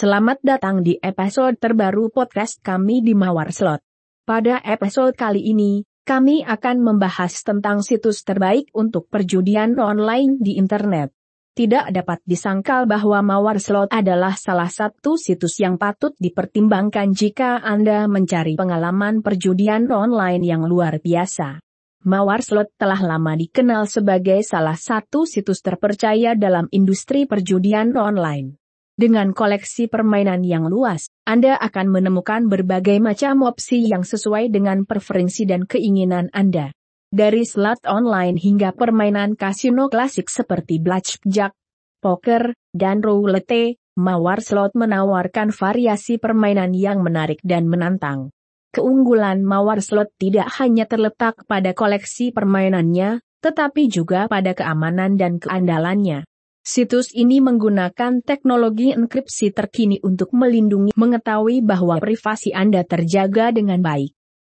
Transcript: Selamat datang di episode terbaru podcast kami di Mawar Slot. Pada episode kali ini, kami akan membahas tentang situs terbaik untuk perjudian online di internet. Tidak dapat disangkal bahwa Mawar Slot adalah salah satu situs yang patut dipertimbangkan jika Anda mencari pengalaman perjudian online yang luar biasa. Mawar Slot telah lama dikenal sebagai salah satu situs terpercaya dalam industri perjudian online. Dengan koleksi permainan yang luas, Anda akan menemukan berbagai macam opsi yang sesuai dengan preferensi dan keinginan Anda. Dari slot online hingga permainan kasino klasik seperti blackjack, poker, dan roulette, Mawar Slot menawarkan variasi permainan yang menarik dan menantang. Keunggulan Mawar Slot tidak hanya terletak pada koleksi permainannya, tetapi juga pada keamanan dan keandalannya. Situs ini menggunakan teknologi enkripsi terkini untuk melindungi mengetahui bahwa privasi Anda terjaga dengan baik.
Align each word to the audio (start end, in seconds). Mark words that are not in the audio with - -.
Selamat 0.00 0.40
datang 0.40 0.80
di 0.80 0.96
episode 0.96 1.60
terbaru 1.60 2.08
podcast 2.08 2.56
kami 2.64 3.04
di 3.04 3.12
Mawar 3.12 3.52
Slot. 3.52 3.84
Pada 4.24 4.56
episode 4.64 5.12
kali 5.12 5.52
ini, 5.52 5.84
kami 6.08 6.40
akan 6.40 6.80
membahas 6.80 7.44
tentang 7.44 7.84
situs 7.84 8.24
terbaik 8.24 8.72
untuk 8.72 9.12
perjudian 9.12 9.76
online 9.76 10.40
di 10.40 10.56
internet. 10.56 11.12
Tidak 11.52 11.92
dapat 11.92 12.24
disangkal 12.24 12.88
bahwa 12.88 13.20
Mawar 13.20 13.60
Slot 13.60 13.92
adalah 13.92 14.40
salah 14.40 14.72
satu 14.72 15.20
situs 15.20 15.60
yang 15.60 15.76
patut 15.76 16.16
dipertimbangkan 16.16 17.12
jika 17.12 17.60
Anda 17.60 18.08
mencari 18.08 18.56
pengalaman 18.56 19.20
perjudian 19.20 19.84
online 19.92 20.40
yang 20.40 20.64
luar 20.64 20.96
biasa. 20.96 21.60
Mawar 22.08 22.40
Slot 22.40 22.72
telah 22.80 23.04
lama 23.04 23.36
dikenal 23.36 23.84
sebagai 23.84 24.40
salah 24.48 24.80
satu 24.80 25.28
situs 25.28 25.60
terpercaya 25.60 26.32
dalam 26.40 26.72
industri 26.72 27.28
perjudian 27.28 27.92
online. 28.00 28.59
Dengan 29.00 29.32
koleksi 29.32 29.88
permainan 29.88 30.44
yang 30.44 30.68
luas, 30.68 31.08
Anda 31.24 31.56
akan 31.56 31.88
menemukan 31.88 32.52
berbagai 32.52 33.00
macam 33.00 33.48
opsi 33.48 33.88
yang 33.88 34.04
sesuai 34.04 34.52
dengan 34.52 34.84
preferensi 34.84 35.48
dan 35.48 35.64
keinginan 35.64 36.28
Anda. 36.36 36.68
Dari 37.08 37.48
slot 37.48 37.88
online 37.88 38.36
hingga 38.36 38.76
permainan 38.76 39.40
kasino 39.40 39.88
klasik 39.88 40.28
seperti 40.28 40.84
blackjack, 40.84 41.56
poker, 42.04 42.52
dan 42.76 43.00
roulette, 43.00 43.80
Mawar 43.96 44.44
Slot 44.44 44.76
menawarkan 44.76 45.48
variasi 45.48 46.20
permainan 46.20 46.76
yang 46.76 47.00
menarik 47.00 47.40
dan 47.40 47.72
menantang. 47.72 48.28
Keunggulan 48.76 49.40
Mawar 49.40 49.80
Slot 49.80 50.12
tidak 50.20 50.52
hanya 50.60 50.84
terletak 50.84 51.40
pada 51.48 51.72
koleksi 51.72 52.36
permainannya, 52.36 53.24
tetapi 53.40 53.88
juga 53.88 54.28
pada 54.28 54.52
keamanan 54.52 55.16
dan 55.16 55.40
keandalannya. 55.40 56.28
Situs 56.60 57.16
ini 57.16 57.40
menggunakan 57.40 58.20
teknologi 58.20 58.92
enkripsi 58.92 59.48
terkini 59.48 59.96
untuk 60.04 60.36
melindungi 60.36 60.92
mengetahui 60.92 61.64
bahwa 61.64 61.96
privasi 61.96 62.52
Anda 62.52 62.84
terjaga 62.84 63.48
dengan 63.48 63.80
baik. 63.80 64.19